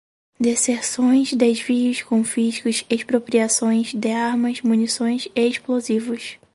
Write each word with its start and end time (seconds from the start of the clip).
Deserções, 0.39 1.31
Desvios, 1.31 2.01
Confiscos, 2.01 2.83
Expropriações 2.89 3.93
de 3.93 4.09
Armas, 4.09 4.61
Munições 4.63 5.27
e 5.35 5.41
Explosivos 5.47 6.39